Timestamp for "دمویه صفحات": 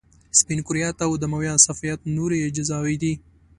1.21-2.01